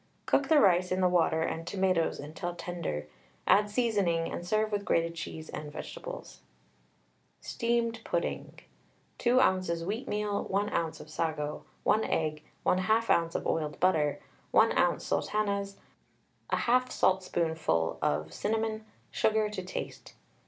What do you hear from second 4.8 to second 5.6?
grated cheese